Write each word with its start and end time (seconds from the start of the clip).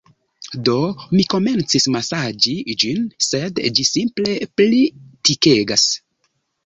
Do, 0.67 0.77
mi 1.17 1.25
komencis 1.33 1.85
masaĝi 1.95 2.55
ĝin 2.85 3.05
sed 3.27 3.61
ĝi 3.75 3.85
simple 3.91 4.39
pli 4.63 4.81
tikegas 5.31 5.85